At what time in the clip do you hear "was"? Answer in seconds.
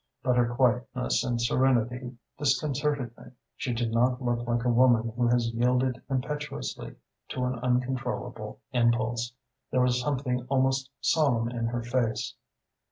9.81-10.01